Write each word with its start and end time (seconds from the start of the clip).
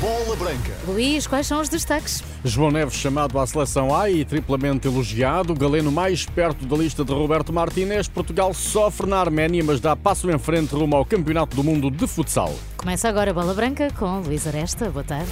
Bola 0.00 0.36
Branca. 0.36 0.72
Luís, 0.86 1.26
quais 1.26 1.46
são 1.46 1.60
os 1.60 1.68
destaques? 1.68 2.22
João 2.44 2.70
Neves 2.70 2.94
chamado 2.94 3.36
à 3.36 3.44
seleção 3.44 3.94
A 3.94 4.08
e 4.08 4.24
triplamente 4.24 4.86
elogiado. 4.86 5.54
Galeno 5.54 5.90
mais 5.90 6.24
perto 6.24 6.64
da 6.64 6.76
lista 6.76 7.04
de 7.04 7.12
Roberto 7.12 7.52
Martínez. 7.52 8.06
Portugal 8.06 8.54
sofre 8.54 9.08
na 9.08 9.18
Arménia, 9.18 9.64
mas 9.64 9.80
dá 9.80 9.96
passo 9.96 10.30
em 10.30 10.38
frente 10.38 10.72
rumo 10.72 10.94
ao 10.94 11.04
Campeonato 11.04 11.56
do 11.56 11.64
Mundo 11.64 11.90
de 11.90 12.06
Futsal. 12.06 12.54
Começa 12.76 13.08
agora 13.08 13.32
a 13.32 13.34
Bola 13.34 13.54
Branca 13.54 13.88
com 13.98 14.20
Luís 14.20 14.46
Aresta. 14.46 14.88
Boa 14.88 15.04
tarde. 15.04 15.30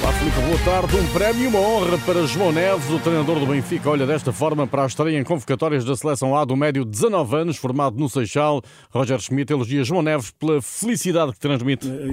Olá, 0.00 0.12
Filipe, 0.14 0.40
boa 0.40 0.58
tarde. 0.64 0.96
Um 0.96 1.06
prémio, 1.12 1.48
uma 1.50 1.58
honra 1.60 1.98
para 1.98 2.26
João 2.26 2.50
Neves, 2.50 2.90
o 2.90 2.98
treinador 2.98 3.38
do 3.38 3.46
Benfica. 3.46 3.90
Olha 3.90 4.06
desta 4.06 4.32
forma 4.32 4.66
para 4.66 4.84
a 4.84 4.86
estreia 4.86 5.18
em 5.18 5.22
convocatórias 5.22 5.84
da 5.84 5.94
seleção 5.94 6.36
A 6.36 6.44
do 6.44 6.56
médio 6.56 6.84
19 6.84 7.36
anos, 7.36 7.56
formado 7.56 7.98
no 7.98 8.08
Seixal. 8.08 8.62
Roger 8.90 9.20
Schmidt 9.20 9.52
elogia 9.52 9.84
João 9.84 10.00
Neves 10.02 10.30
pela 10.30 10.60
felicidade 10.62 11.32
que 11.32 11.38
transmite. 11.38 11.86
Uh, 11.86 12.12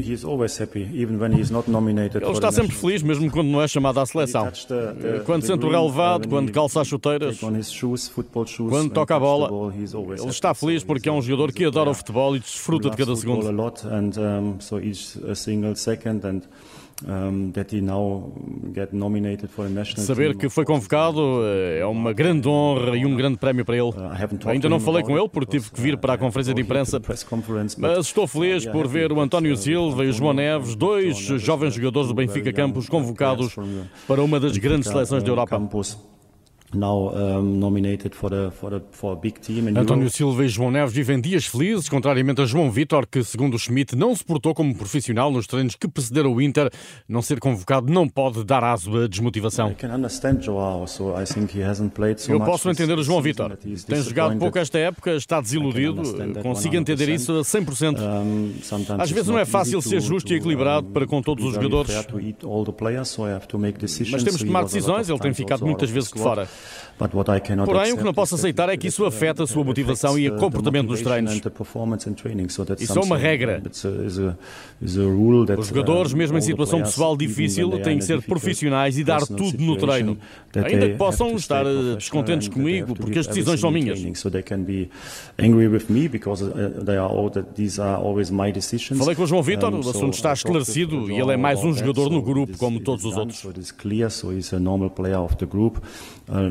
Ele 2.28 2.34
está 2.34 2.52
sempre 2.52 2.76
feliz, 2.76 3.02
mesmo 3.02 3.32
quando 3.32 3.48
não 3.48 3.62
é 3.62 3.68
chamado 3.68 4.00
à 4.00 4.06
seleção. 4.06 4.44
Quando 5.26 5.46
sente 5.46 5.66
o 5.66 5.70
relevado, 5.72 6.28
quando 6.28 6.52
calça 6.52 6.82
as 6.82 6.88
chuteiras, 6.88 7.38
quando 8.70 8.92
toca 8.94 9.16
a 9.16 9.20
bola, 9.20 9.48
ele 10.22 10.30
está 10.30 10.54
feliz 10.54 10.84
porque 10.84 11.08
é 11.08 11.12
um 11.12 11.22
jogador 11.22 11.52
que 11.54 11.64
adora 11.66 11.90
o 11.90 11.94
futebol 11.94 12.36
e 12.36 12.40
desfruta 12.40 12.90
de 12.90 12.98
cada 12.98 13.16
segundo. 13.16 13.46
Saber 20.02 20.36
que 20.36 20.50
foi 20.50 20.66
convocado 20.66 21.42
é 21.78 21.86
uma 21.86 22.12
grande 22.14 22.48
honra 22.48 22.98
e 22.98 23.06
um 23.06 23.16
grande 23.16 23.38
prémio 23.38 23.64
para 23.64 23.78
ele. 23.78 23.92
Ainda 24.52 24.68
não 24.70 24.80
falei 24.80 25.04
com 25.04 25.18
ele 25.18 25.30
porque 25.30 25.58
tive 25.60 25.72
que 25.72 25.80
vir 25.82 25.98
para 25.98 26.14
a 26.14 26.18
conferência 26.18 26.54
de 26.54 26.62
imprensa, 26.62 27.00
mas 27.78 28.06
estou 28.06 28.28
feliz 28.28 28.66
por 28.66 28.88
ver 28.88 29.12
o 29.12 29.20
António 29.22 29.56
Silva 29.56 30.04
e 30.04 30.10
o 30.10 30.14
João 30.14 30.34
Neves, 30.34 30.76
dois 30.76 31.18
jovens 31.18 31.74
jogadores 31.74 32.10
do 32.10 32.14
Benfica 32.14 32.52
Campos, 32.52 32.90
convocados 32.90 33.56
para 34.08 34.22
uma 34.22 34.40
das 34.40 34.58
grandes 34.58 34.90
seleções 34.90 35.24
da 35.24 35.30
Europa. 35.30 35.58
Now, 36.74 37.12
um, 37.16 37.42
nominated 37.58 38.16
for 38.16 38.30
for 38.52 38.82
for 38.92 39.14
a 39.14 39.16
big 39.16 39.40
team 39.40 39.68
António 39.70 40.04
Europe. 40.04 40.10
Silva 40.12 40.46
e 40.46 40.48
João 40.50 40.70
Neves 40.70 40.94
vivem 40.94 41.20
dias 41.20 41.48
felizes, 41.48 41.90
contrariamente 41.90 42.42
a 42.42 42.46
João 42.46 42.70
Vitor, 42.70 43.08
que, 43.08 43.24
segundo 43.24 43.56
o 43.56 43.60
Schmidt, 43.60 43.96
não 43.96 44.16
se 44.16 44.24
portou 44.24 44.54
como 44.54 44.76
profissional 44.76 45.32
nos 45.32 45.48
treinos 45.48 45.76
que 45.76 45.88
precederam 45.88 46.32
o 46.32 46.40
Inter. 46.40 46.70
Não 47.08 47.24
ser 47.24 47.40
convocado 47.40 47.92
não 47.92 48.08
pode 48.08 48.44
dar 48.44 48.64
aso 48.64 48.96
à 48.96 49.08
desmotivação. 49.08 49.72
I 49.72 49.74
can 49.74 49.96
understand 49.96 50.42
Joao, 50.44 50.88
so 50.88 51.16
I 51.20 51.26
think 51.26 51.58
he 51.58 51.64
hasn't 51.64 51.96
played 51.96 52.22
so 52.22 52.32
Eu 52.32 52.38
much 52.40 52.48
posso 52.48 52.70
entender 52.70 52.98
o 52.98 53.04
João 53.04 53.20
Vitor. 53.22 53.58
Tem 53.58 54.04
jogado 54.04 54.38
pouco 54.38 54.60
esta 54.60 54.78
época, 54.78 55.16
está 55.16 55.42
desiludido. 55.42 56.04
Consigo 56.44 56.76
entender 56.76 57.10
isso 57.10 57.32
a 57.32 57.42
100%. 57.42 57.98
Um, 58.00 58.54
sometimes 58.62 59.00
Às 59.00 59.10
vezes 59.10 59.28
não 59.28 59.40
é 59.40 59.46
fácil 59.46 59.82
ser 59.82 60.02
to- 60.02 60.06
justo 60.08 60.28
to, 60.28 60.34
e 60.34 60.38
equilibrado 60.38 60.88
para 60.90 61.08
com 61.08 61.20
todos 61.22 61.44
os 61.44 61.56
jogadores. 61.56 61.92
Mas 64.12 64.24
temos 64.24 64.40
de 64.40 64.46
tomar 64.46 64.64
decisões, 64.64 65.10
ele 65.10 65.20
tem 65.20 65.34
ficado 65.34 65.66
muitas 65.66 65.90
vezes 65.90 66.12
de 66.12 66.20
fora. 66.20 66.48
Porém, 67.66 67.94
o 67.94 67.98
que 67.98 68.04
não 68.04 68.14
posso 68.14 68.36
aceitar 68.36 68.68
é 68.68 68.76
que 68.76 68.88
isso 68.88 69.06
afeta 69.06 69.44
a 69.44 69.48
sua 69.48 69.62
uh, 69.62 69.66
motivação 69.66 70.20
e 70.20 70.30
o 70.30 70.36
comportamento 70.36 70.88
nos 70.88 71.02
treinos. 71.02 71.40
Isso 72.84 73.00
é 73.00 73.02
uma 73.02 73.18
regra. 73.18 73.62
Os 75.62 75.68
jogadores, 75.68 76.14
um, 76.14 76.18
mesmo 76.18 76.38
em 76.38 76.42
situação 76.42 76.82
pessoal 76.82 77.16
difícil, 77.16 77.70
têm 77.80 77.98
que 78.00 78.04
ser 78.04 78.22
profissionais 78.22 78.98
e 78.98 79.04
dar 79.06 79.22
tudo 79.26 79.64
no 79.64 79.78
treino. 79.78 80.18
Ainda 80.54 80.90
que 80.90 80.96
possam 80.96 81.36
estar 81.36 81.64
professional 81.64 81.96
descontentes 81.96 82.48
comigo, 82.50 82.94
porque 82.96 83.20
as 83.20 83.28
decisões 83.28 83.60
são 83.62 83.72
minhas. 83.72 84.00
uh. 84.00 84.10
Falei 89.00 89.16
com 89.16 89.24
o 89.24 89.28
João 89.28 89.42
Vitor, 89.42 89.74
o 89.74 89.90
assunto 89.90 90.16
está 90.16 90.34
esclarecido 90.34 91.10
e 91.10 91.18
ele 91.18 91.32
é 91.32 91.38
mais 91.38 91.64
um 91.64 91.74
jogador 91.74 92.10
no 92.10 92.22
grupo, 92.22 92.58
como 92.58 92.80
todos 92.82 93.06
os 93.06 93.16
outros. 93.16 93.42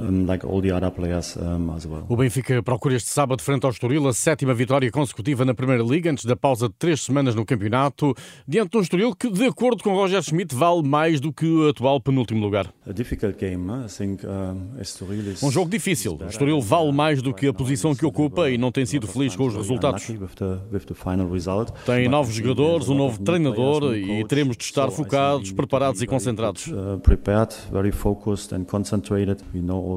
Uh, 0.03 0.09
um, 0.09 0.27
like 0.27 0.45
all 0.47 0.61
the 0.61 0.71
other 0.73 0.91
players 0.91 1.37
um, 1.37 1.73
as 1.75 1.85
well. 1.87 2.05
O 2.09 2.17
Benfica 2.17 2.63
procura 2.63 2.95
este 2.97 3.11
sábado 3.11 3.43
frente 3.43 3.65
ao 3.65 3.71
Estoril 3.71 4.07
a 4.09 4.13
sétima 4.13 4.55
vitória 4.55 4.91
consecutiva 4.91 5.45
na 5.45 5.55
Primeira 5.55 5.83
Liga, 5.83 6.11
antes 6.11 6.25
da 6.25 6.37
pausa 6.37 6.69
de 6.69 6.75
três 6.79 7.01
semanas 7.03 7.35
no 7.35 7.45
campeonato, 7.45 8.15
diante 8.47 8.71
de 8.71 8.77
um 8.79 8.81
Estoril 8.81 9.15
que, 9.15 9.31
de 9.31 9.45
acordo 9.47 9.83
com 9.83 9.95
Roger 9.95 10.23
Schmidt, 10.23 10.55
vale 10.55 10.83
mais 10.83 11.21
do 11.21 11.33
que 11.33 11.47
o 11.47 11.69
atual 11.69 12.01
penúltimo 12.01 12.41
lugar. 12.41 12.73
A 12.87 12.93
difficult 12.93 13.37
game, 13.39 13.71
huh? 13.71 13.87
I 13.87 13.89
think 13.89 14.25
um, 14.27 14.81
Estoril 14.81 15.31
is- 15.33 15.43
Um 15.43 15.51
jogo 15.51 15.71
difícil. 15.71 16.19
O 16.21 16.27
Estoril 16.29 16.61
vale 16.61 16.93
mais 16.93 17.23
do 17.23 17.33
que 17.35 17.47
a 17.47 17.53
posição 17.53 17.95
que 17.95 18.05
ocupa 18.07 18.49
e 18.51 18.59
não 18.59 18.71
tem 18.73 18.85
sido 18.87 19.07
feliz 19.07 19.35
com 19.37 19.47
os 19.47 19.55
resultados. 19.55 20.09
Unlucky 20.09 20.25
with 20.25 20.35
the- 20.37 20.59
with 20.75 20.81
the 20.87 20.95
final 20.95 21.29
result. 21.31 21.71
Tem 21.85 22.09
novos 22.09 22.35
jogadores, 22.35 22.89
um 22.89 22.95
novo 22.95 23.21
treinador 23.23 23.95
e 23.97 24.25
teremos 24.25 24.57
de 24.57 24.65
estar 24.65 24.91
focados, 24.91 25.53
preparados 25.53 26.03
e 26.03 26.07
concentrados. 26.07 26.69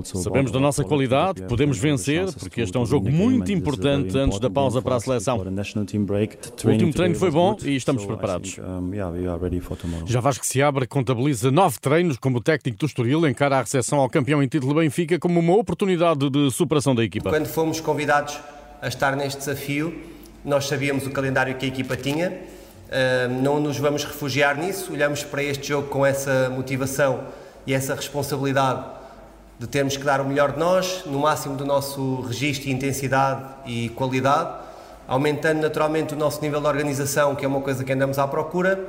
Sabemos 0.03 0.51
da 0.51 0.59
nossa 0.59 0.83
qualidade, 0.83 1.41
podemos 1.43 1.77
vencer, 1.77 2.31
porque 2.33 2.61
este 2.61 2.75
é 2.75 2.79
um 2.79 2.85
jogo 2.85 3.11
muito 3.11 3.51
importante 3.51 4.17
antes 4.17 4.39
da 4.39 4.49
pausa 4.49 4.81
para 4.81 4.95
a 4.95 4.99
seleção. 4.99 5.37
O 5.37 6.69
último 6.69 6.93
treino 6.93 7.15
foi 7.15 7.31
bom 7.31 7.55
e 7.63 7.75
estamos 7.75 8.05
preparados. 8.05 8.57
Já 10.05 10.19
Vasco 10.19 10.45
Seabra 10.45 10.87
contabiliza 10.87 11.51
nove 11.51 11.77
treinos 11.79 12.17
como 12.17 12.41
técnico 12.41 12.77
do 12.79 12.85
Estoril, 12.85 13.27
encara 13.27 13.57
a 13.57 13.61
recepção 13.61 13.99
ao 13.99 14.09
campeão 14.09 14.41
em 14.41 14.47
título 14.47 14.75
Benfica 14.75 15.19
como 15.19 15.39
uma 15.39 15.55
oportunidade 15.55 16.29
de 16.29 16.51
superação 16.51 16.95
da 16.95 17.03
equipa. 17.03 17.29
Quando 17.29 17.47
fomos 17.47 17.79
convidados 17.79 18.37
a 18.81 18.87
estar 18.87 19.15
neste 19.15 19.39
desafio, 19.39 19.93
nós 20.43 20.65
sabíamos 20.65 21.05
o 21.05 21.11
calendário 21.11 21.55
que 21.55 21.65
a 21.65 21.67
equipa 21.67 21.95
tinha, 21.95 22.33
não 23.41 23.59
nos 23.59 23.77
vamos 23.77 24.03
refugiar 24.03 24.57
nisso, 24.57 24.91
olhamos 24.93 25.23
para 25.23 25.43
este 25.43 25.67
jogo 25.67 25.87
com 25.87 26.05
essa 26.05 26.49
motivação 26.49 27.21
e 27.65 27.73
essa 27.73 27.93
responsabilidade 27.93 29.00
de 29.61 29.67
termos 29.67 29.95
que 29.95 30.03
dar 30.03 30.19
o 30.19 30.25
melhor 30.25 30.53
de 30.53 30.57
nós, 30.59 31.03
no 31.05 31.19
máximo 31.19 31.55
do 31.55 31.63
nosso 31.63 32.21
registro, 32.21 32.67
intensidade 32.71 33.43
e 33.67 33.89
qualidade, 33.89 34.49
aumentando 35.07 35.61
naturalmente 35.61 36.15
o 36.15 36.17
nosso 36.17 36.41
nível 36.41 36.59
de 36.59 36.65
organização, 36.65 37.35
que 37.35 37.45
é 37.45 37.47
uma 37.47 37.61
coisa 37.61 37.83
que 37.83 37.93
andamos 37.93 38.17
à 38.17 38.27
procura, 38.27 38.83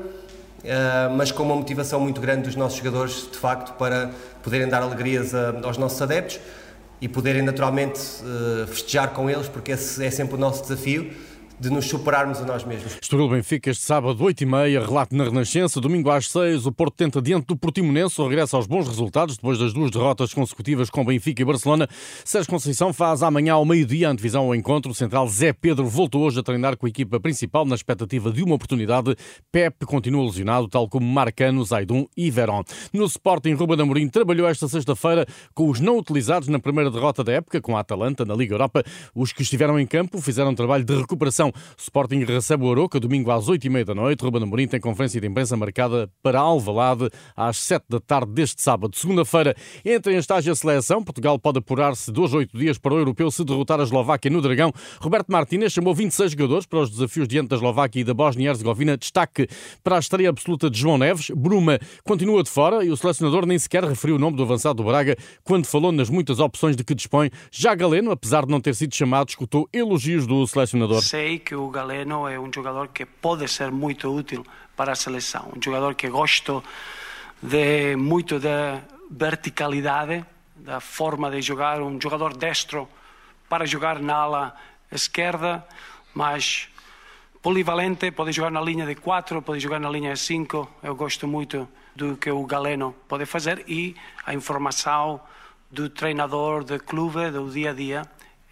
ah, 0.65 1.13
mas 1.15 1.31
com 1.31 1.43
uma 1.43 1.55
motivação 1.57 2.01
muito 2.01 2.23
grande 2.23 2.45
dos 2.45 2.57
nossos 2.57 2.79
jogadores, 2.79 3.29
de 3.31 3.37
facto, 3.37 3.75
para 3.77 4.13
poderem 4.43 4.67
dar 4.67 4.83
alegrias 4.83 5.35
a- 5.35 5.53
aos 5.63 5.77
nossos 5.77 6.01
adeptos 6.01 6.41
e 7.03 7.07
poderem 7.07 7.43
naturalmente 7.43 8.01
eh, 8.25 8.67
festejar 8.67 9.11
com 9.11 9.29
eles, 9.29 9.49
porque 9.49 9.73
esse 9.73 10.03
é 10.03 10.11
sempre 10.11 10.37
o 10.37 10.39
nosso 10.39 10.63
desafio 10.63 11.13
de 11.63 11.71
nos 11.71 11.87
superarmos 11.87 12.41
a 12.41 12.45
nós 12.45 12.65
mesmos. 12.65 12.99
Estoril 13.01 13.29
Benfica 13.29 13.71
este 13.71 13.85
sábado, 13.85 14.19
8h30, 14.25 14.85
relato 14.85 15.15
na 15.15 15.23
Renascença. 15.23 15.81
Domingo 15.81 16.11
às 16.11 16.29
6 16.29 16.67
o 16.67 16.73
Porto 16.73 16.97
tenta 16.97 17.23
diante 17.23 17.47
do 17.47 17.57
Portimonense 17.57 18.21
o 18.21 18.27
regresso 18.27 18.57
aos 18.57 18.67
bons 18.67 18.89
resultados 18.89 19.37
depois 19.37 19.61
das 19.61 19.73
duas 19.73 19.93
derrotas 19.93 20.35
consecutivas 20.35 20.91
com 20.91 21.05
Benfica 21.05 21.41
e 21.41 21.45
Barcelona. 21.45 21.89
Sérgio 22.25 22.51
Conceição 22.51 22.93
faz 22.93 23.23
amanhã 23.23 23.55
ao 23.55 23.65
meio-dia 23.65 24.09
a 24.09 24.11
antevisão 24.11 24.47
ao 24.47 24.57
encontro. 24.57 24.91
O 24.91 24.95
central 24.95 25.29
Zé 25.29 25.53
Pedro 25.53 25.87
voltou 25.87 26.23
hoje 26.23 26.41
a 26.41 26.43
treinar 26.43 26.77
com 26.77 26.85
a 26.87 26.89
equipa 26.89 27.21
principal 27.21 27.65
na 27.65 27.77
expectativa 27.77 28.33
de 28.33 28.43
uma 28.43 28.57
oportunidade. 28.57 29.15
Pepe 29.53 29.87
continua 29.87 30.25
lesionado, 30.25 30.67
tal 30.67 30.89
como 30.89 31.07
Marcano, 31.07 31.65
Zaidun 31.65 32.07
e 32.17 32.29
Verón. 32.29 32.65
No 32.93 33.05
Sporting, 33.05 33.53
Ruben 33.53 33.81
Amorim 33.81 34.09
trabalhou 34.09 34.49
esta 34.49 34.67
sexta-feira 34.67 35.25
com 35.55 35.71
os 35.71 35.79
não 35.79 35.97
utilizados 35.97 36.49
na 36.49 36.59
primeira 36.59 36.91
derrota 36.91 37.23
da 37.23 37.35
época 37.35 37.61
com 37.61 37.77
a 37.77 37.81
Atalanta 37.81 38.25
na 38.25 38.35
Liga 38.35 38.55
Europa. 38.55 38.83
Os 39.15 39.33
que 39.33 39.43
estiveram 39.43 39.79
em 39.79 39.87
campo 39.87 40.21
fizeram 40.21 40.51
um 40.51 40.55
trabalho 40.57 40.85
de 40.85 40.97
recuperação. 40.97 41.52
Sporting 41.77 42.25
recebe 42.25 42.65
o 42.65 42.71
Aroca 42.71 42.99
domingo 42.99 43.31
às 43.31 43.47
8h30 43.47 43.85
da 43.85 43.95
noite. 43.95 44.23
Ruben 44.23 44.43
Amorim 44.43 44.67
tem 44.67 44.81
conferência 44.81 45.21
de 45.21 45.27
imprensa 45.27 45.57
marcada 45.57 46.11
para 46.23 46.41
Alvalade 46.41 47.09
às 47.37 47.57
7 47.59 47.85
da 47.89 48.01
tarde 48.01 48.33
deste 48.33 48.63
sábado. 48.63 48.97
Segunda-feira 48.97 49.55
entra 49.85 50.13
em 50.13 50.17
estágio 50.17 50.53
a 50.53 50.57
seleção. 50.57 51.03
Portugal 51.03 51.39
pode 51.39 51.59
apurar-se 51.59 52.11
dois 52.11 52.33
a 52.35 52.39
oito 52.39 52.57
dias 52.57 52.79
para 52.79 52.95
o 52.95 52.99
Europeu 52.99 53.31
se 53.31 53.45
derrotar 53.45 53.81
a 53.81 53.83
Eslováquia 53.83 54.31
no 54.31 54.41
Dragão. 54.41 54.73
Roberto 55.01 55.31
Martínez 55.31 55.73
chamou 55.73 55.95
26 55.95 56.33
jogadores 56.33 56.67
para 56.67 56.81
os 56.81 56.91
desafios 56.91 57.29
diante 57.29 57.49
da 57.49 57.57
Eslováquia 57.57 58.01
e 58.01 58.05
da 58.05 58.15
Bósnia 58.15 58.47
e 58.47 58.49
Herzegovina. 58.49 58.97
Destaque 58.97 59.49
para 59.83 59.97
a 59.97 59.99
estreia 59.99 60.29
absoluta 60.29 60.71
de 60.71 60.79
João 60.79 60.99
Neves. 60.99 61.31
Bruma 61.31 61.79
continua 62.05 62.43
de 62.43 62.51
fora 62.51 62.85
e 62.85 62.91
o 62.91 62.97
selecionador 62.97 63.47
nem 63.47 63.59
sequer 63.59 63.85
referiu 63.85 64.17
o 64.17 64.19
nome 64.19 64.37
do 64.37 64.43
avançado 64.43 64.83
do 64.83 64.85
Braga 64.85 65.17
quando 65.45 65.67
falou 65.67 65.93
nas 65.93 66.09
muitas 66.09 66.39
opções 66.39 66.77
de 66.77 66.85
que 66.85 66.95
dispõe. 66.95 67.31
Já 67.51 67.75
Galeno, 67.75 68.11
apesar 68.11 68.45
de 68.45 68.51
não 68.51 68.61
ter 68.61 68.75
sido 68.75 68.95
chamado, 68.95 69.29
escutou 69.29 69.69
elogios 69.73 70.27
do 70.27 70.47
selecionador. 70.47 71.03
Sei 71.03 71.39
que 71.43 71.55
o 71.55 71.69
Galeno 71.69 72.27
é 72.27 72.39
um 72.39 72.51
jogador 72.53 72.89
que 72.89 73.05
pode 73.05 73.47
ser 73.49 73.71
muito 73.71 74.09
útil 74.11 74.45
para 74.77 74.93
a 74.93 74.95
seleção, 74.95 75.53
um 75.55 75.63
jogador 75.63 75.95
que 75.95 76.09
gosto 76.09 76.63
de 77.43 77.95
muito 77.97 78.41
da 78.41 78.81
verticalidade, 79.11 80.25
da 80.57 80.81
forma 80.81 81.31
de 81.31 81.43
jogar, 81.43 81.83
um 81.83 82.01
jogador 82.01 82.37
destro 82.37 82.89
para 83.49 83.67
jogar 83.67 84.01
na 84.01 84.15
ala 84.15 84.57
esquerda, 84.91 85.67
mas 86.15 86.69
polivalente, 87.43 88.11
pode 88.13 88.33
jogar 88.33 88.51
na 88.51 88.61
linha 88.61 88.87
de 88.87 88.95
4, 88.95 89.43
pode 89.43 89.61
jogar 89.61 89.81
na 89.81 89.91
linha 89.91 90.15
de 90.15 90.21
5. 90.21 90.77
Eu 90.83 90.95
gosto 90.95 91.27
muito 91.27 91.69
do 91.95 92.17
que 92.17 92.31
o 92.31 92.47
Galeno 92.47 92.95
pode 93.09 93.27
fazer 93.27 93.65
e 93.69 93.97
a 94.25 94.33
informação 94.33 95.21
do 95.71 95.91
treinador, 95.91 96.65
do 96.65 96.79
clube, 96.83 97.31
do 97.31 97.51
dia 97.51 97.71
a 97.71 97.75
dia 97.75 98.03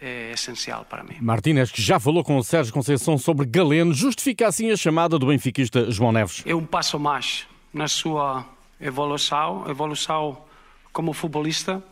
é 0.01 0.31
essencial 0.31 0.83
para 0.83 1.03
mim. 1.03 1.15
Martínez, 1.21 1.71
que 1.71 1.81
já 1.81 1.99
falou 1.99 2.23
com 2.23 2.35
o 2.35 2.43
Sérgio 2.43 2.73
Conceição 2.73 3.17
sobre 3.19 3.45
Galeno, 3.45 3.93
justifica 3.93 4.47
assim 4.47 4.71
a 4.71 4.75
chamada 4.75 5.19
do 5.19 5.27
benfiquista 5.27 5.91
João 5.91 6.11
Neves. 6.11 6.41
É 6.45 6.55
um 6.55 6.65
passo 6.65 6.99
mais 6.99 7.47
na 7.71 7.87
sua 7.87 8.43
evolução, 8.79 9.69
evolução 9.69 10.41
como 10.91 11.13
futebolista. 11.13 11.83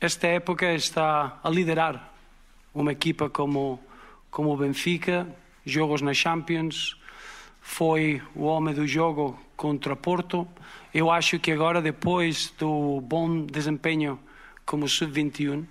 Esta 0.00 0.26
época 0.26 0.74
está 0.74 1.38
a 1.42 1.48
liderar 1.48 2.12
uma 2.74 2.90
equipa 2.90 3.30
como, 3.30 3.80
como 4.30 4.52
o 4.52 4.56
Benfica, 4.56 5.26
jogos 5.64 6.02
na 6.02 6.12
Champions, 6.12 6.96
foi 7.60 8.20
o 8.34 8.42
homem 8.42 8.74
do 8.74 8.86
jogo 8.86 9.38
contra 9.56 9.94
Porto. 9.94 10.46
Eu 10.92 11.10
acho 11.10 11.38
que 11.38 11.52
agora, 11.52 11.80
depois 11.80 12.52
do 12.58 13.00
bom 13.00 13.46
desempenho 13.46 14.18
como 14.66 14.88
sub-21, 14.88 15.64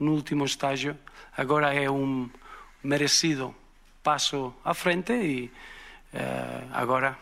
no 0.00 0.12
último 0.12 0.44
estágio, 0.44 0.96
agora 1.36 1.72
é 1.72 1.90
um 1.90 2.28
merecido 2.82 3.54
passo 4.02 4.52
à 4.64 4.72
frente 4.72 5.12
e 5.12 5.50
uh, 6.14 6.68
agora 6.72 7.16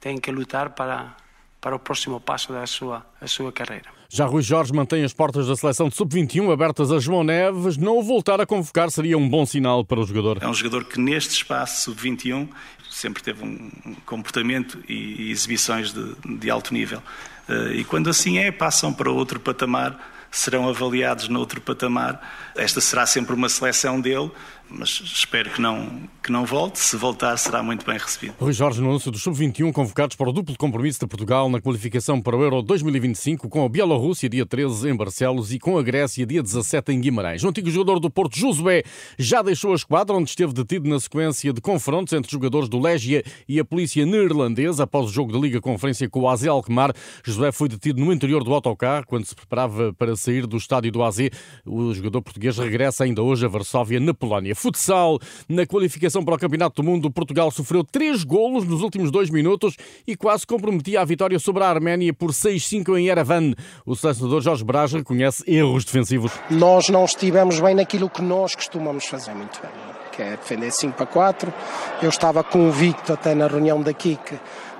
tem 0.00 0.18
que 0.18 0.30
lutar 0.30 0.70
para, 0.70 1.16
para 1.60 1.76
o 1.76 1.78
próximo 1.78 2.20
passo 2.20 2.52
da 2.52 2.66
sua, 2.66 3.06
da 3.20 3.26
sua 3.26 3.52
carreira. 3.52 3.88
Já 4.10 4.24
Rui 4.24 4.42
Jorge 4.42 4.72
mantém 4.72 5.04
as 5.04 5.12
portas 5.12 5.46
da 5.46 5.54
seleção 5.54 5.88
de 5.88 5.94
sub-21 5.94 6.50
abertas 6.50 6.90
a 6.90 6.98
João 6.98 7.22
Neves. 7.22 7.76
Não 7.76 7.98
o 7.98 8.02
voltar 8.02 8.40
a 8.40 8.46
convocar 8.46 8.90
seria 8.90 9.18
um 9.18 9.28
bom 9.28 9.44
sinal 9.44 9.84
para 9.84 10.00
o 10.00 10.04
jogador. 10.04 10.38
É 10.40 10.48
um 10.48 10.54
jogador 10.54 10.84
que 10.86 10.98
neste 10.98 11.34
espaço 11.34 11.82
sub-21 11.82 12.48
sempre 12.90 13.22
teve 13.22 13.44
um 13.44 13.70
comportamento 14.06 14.82
e 14.88 15.30
exibições 15.30 15.92
de, 15.92 16.14
de 16.38 16.50
alto 16.50 16.72
nível. 16.72 17.02
Eh, 17.48 17.72
e 17.76 17.84
quando 17.84 18.08
assim 18.08 18.38
é, 18.38 18.50
passam 18.50 18.92
para 18.92 19.10
outro 19.10 19.38
patamar 19.38 20.17
serão 20.30 20.68
avaliados 20.68 21.28
noutro 21.28 21.60
patamar. 21.60 22.20
Esta 22.56 22.80
será 22.80 23.06
sempre 23.06 23.34
uma 23.34 23.48
seleção 23.48 24.00
dele, 24.00 24.30
mas 24.70 25.00
espero 25.04 25.50
que 25.50 25.60
não, 25.60 26.02
que 26.22 26.30
não 26.30 26.44
volte. 26.44 26.78
Se 26.78 26.96
voltar, 26.96 27.36
será 27.36 27.62
muito 27.62 27.86
bem 27.86 27.96
recebido. 27.96 28.34
Rui 28.38 28.52
Jorge, 28.52 28.80
no 28.80 28.88
anúncio 28.88 29.10
dos 29.10 29.22
Sub-21 29.22 29.72
convocados 29.72 30.16
para 30.16 30.28
o 30.28 30.32
duplo 30.32 30.56
compromisso 30.56 31.00
de 31.00 31.06
Portugal 31.06 31.48
na 31.48 31.60
qualificação 31.60 32.20
para 32.20 32.36
o 32.36 32.42
Euro 32.42 32.62
2025, 32.62 33.48
com 33.48 33.64
a 33.64 33.68
Bielorrússia 33.68 34.28
dia 34.28 34.44
13 34.44 34.90
em 34.90 34.96
Barcelos 34.96 35.52
e 35.52 35.58
com 35.58 35.78
a 35.78 35.82
Grécia 35.82 36.26
dia 36.26 36.42
17 36.42 36.92
em 36.92 37.00
Guimarães. 37.00 37.42
O 37.42 37.48
antigo 37.48 37.70
jogador 37.70 37.98
do 37.98 38.10
Porto, 38.10 38.38
Josué, 38.38 38.82
já 39.18 39.40
deixou 39.40 39.72
a 39.72 39.76
esquadra, 39.76 40.14
onde 40.14 40.28
esteve 40.28 40.52
detido 40.52 40.88
na 40.88 41.00
sequência 41.00 41.52
de 41.52 41.60
confrontos 41.60 42.12
entre 42.12 42.30
jogadores 42.30 42.68
do 42.68 42.78
Legia 42.78 43.24
e 43.48 43.58
a 43.58 43.64
polícia 43.64 44.04
neerlandesa 44.04 44.84
após 44.84 45.06
o 45.06 45.12
jogo 45.12 45.32
da 45.32 45.38
Liga 45.38 45.60
Conferência 45.60 46.08
com 46.10 46.20
o 46.20 46.28
AZ 46.28 46.46
Alkmaar. 46.46 46.92
Josué 47.24 47.52
foi 47.52 47.68
detido 47.68 48.04
no 48.04 48.12
interior 48.12 48.44
do 48.44 48.52
autocarro 48.52 49.06
quando 49.06 49.24
se 49.24 49.34
preparava 49.34 49.94
para 49.94 50.16
sair 50.18 50.46
do 50.46 50.56
estádio 50.56 50.92
do 50.92 51.02
AZ. 51.02 51.18
O 51.64 51.94
jogador 51.94 52.20
português 52.20 52.58
regressa 52.58 53.04
ainda 53.04 53.22
hoje 53.22 53.46
a 53.46 53.48
Varsóvia, 53.48 53.98
na 53.98 54.12
Polónia. 54.12 54.54
Futsal, 54.54 55.18
na 55.48 55.66
qualificação 55.66 56.24
para 56.24 56.34
o 56.34 56.38
Campeonato 56.38 56.82
do 56.82 56.86
Mundo, 56.86 57.10
Portugal 57.10 57.50
sofreu 57.50 57.82
três 57.82 58.24
golos 58.24 58.64
nos 58.64 58.82
últimos 58.82 59.10
dois 59.10 59.30
minutos 59.30 59.76
e 60.06 60.16
quase 60.16 60.46
comprometia 60.46 61.00
a 61.00 61.04
vitória 61.04 61.38
sobre 61.38 61.64
a 61.64 61.68
Arménia 61.68 62.12
por 62.12 62.30
6-5 62.30 62.98
em 62.98 63.06
Yerevan. 63.06 63.54
O 63.86 63.94
selecionador 63.94 64.40
Jorge 64.42 64.64
Braz 64.64 64.92
reconhece 64.92 65.42
erros 65.46 65.84
defensivos. 65.84 66.32
Nós 66.50 66.88
não 66.88 67.04
estivemos 67.04 67.60
bem 67.60 67.74
naquilo 67.74 68.10
que 68.10 68.22
nós 68.22 68.54
costumamos 68.54 69.06
fazer 69.06 69.34
muito 69.34 69.60
bem, 69.60 69.70
que 70.12 70.22
é 70.22 70.30
defender 70.32 70.70
5 70.70 70.96
para 70.96 71.06
4. 71.06 71.54
Eu 72.02 72.08
estava 72.08 72.42
convicto 72.42 73.12
até 73.12 73.34
na 73.34 73.46
reunião 73.46 73.80
daqui 73.80 74.16
que 74.16 74.38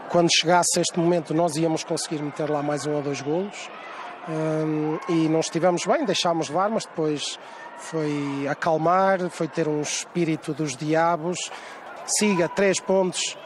quando 0.08 0.28
chegasse 0.34 0.80
este 0.80 0.98
momento 0.98 1.34
nós 1.34 1.56
íamos 1.56 1.84
conseguir 1.84 2.22
meter 2.22 2.48
lá 2.50 2.62
mais 2.62 2.86
um 2.86 2.94
ou 2.94 3.02
dois 3.02 3.20
golos. 3.20 3.68
Um, 4.28 4.98
e 5.08 5.28
não 5.28 5.40
estivemos 5.40 5.86
bem, 5.86 6.04
deixámos 6.04 6.48
levar, 6.48 6.68
mas 6.68 6.84
depois 6.84 7.38
foi 7.78 8.46
acalmar, 8.48 9.30
foi 9.30 9.48
ter 9.48 9.66
um 9.66 9.80
espírito 9.80 10.52
dos 10.52 10.76
diabos. 10.76 11.38
Siga, 12.04 12.48
três 12.48 12.80
pontos, 12.80 13.36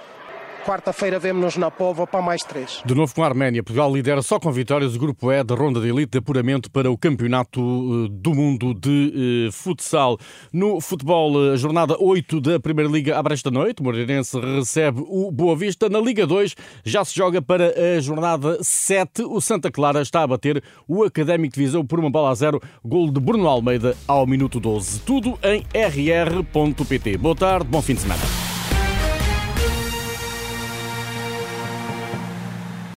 Quarta-feira 0.65 1.19
vemos-nos 1.19 1.57
na 1.57 1.71
Pova 1.73 2.07
para 2.07 2.23
mais 2.23 2.45
três. 2.45 2.83
De 2.85 2.95
novo 2.95 3.13
com 3.13 3.25
a 3.25 3.27
Arménia, 3.27 3.63
Portugal 3.65 3.93
lidera 3.93 4.23
só 4.23 4.39
com 4.39 4.53
vitórias 4.53 4.95
o 4.95 4.99
grupo 4.99 5.33
E 5.33 5.43
da 5.43 5.57
ronda 5.57 5.81
de 5.81 5.89
elite 5.89 6.13
de 6.13 6.19
apuramento 6.19 6.71
para 6.71 6.91
o 6.91 6.97
Campeonato 6.97 7.61
eh, 7.61 8.09
do 8.11 8.33
Mundo 8.33 8.73
de 8.73 9.49
uh, 9.49 9.53
Futsal. 9.53 10.19
No 10.53 10.81
futebol, 10.81 11.53
a 11.53 11.57
jornada 11.57 11.97
8 11.99 12.41
da 12.41 12.61
Primeira 12.61 12.91
Liga 12.91 13.19
abre 13.19 13.35
esta 13.35 13.51
noite. 13.51 13.81
O 13.81 13.85
Moreirense 13.85 14.39
recebe 14.39 15.03
o 15.09 15.33
Boa 15.33 15.57
Vista. 15.57 15.89
Na 15.89 15.99
Liga 15.99 16.27
2 16.27 16.55
já 16.85 17.05
se 17.05 17.15
joga 17.15 17.43
para 17.43 17.75
a 17.97 18.01
jornada 18.01 18.59
7. 18.63 19.23
O 19.23 19.41
Santa 19.41 19.71
Clara 19.71 20.01
está 20.01 20.23
a 20.23 20.27
bater 20.27 20.63
o 20.87 21.03
Académico 21.03 21.55
de 21.55 21.61
Viseu 21.61 21.85
por 21.85 21.99
uma 21.99 22.11
bola 22.11 22.31
a 22.31 22.35
zero. 22.35 22.61
Gol 22.85 23.11
de 23.11 23.19
Bruno 23.19 23.49
Almeida 23.49 23.97
ao 24.07 24.27
minuto 24.27 24.61
12. 24.61 25.01
Tudo 25.01 25.37
em 25.43 25.65
rr.pt. 25.75 27.17
Boa 27.19 27.35
tarde, 27.35 27.67
bom 27.69 27.83
fim 27.83 27.95
de 27.95 28.03
semana. 28.03 28.42